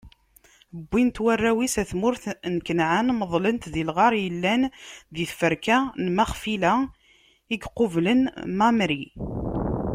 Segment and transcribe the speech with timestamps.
[0.89, 4.61] Wwin-t warraw-is ɣer tmurt n Kanɛan, meḍlen-t di lɣar yellan
[5.13, 6.73] di tferka n Maxfila,
[7.53, 8.21] i yequblen
[8.57, 9.03] Mamri.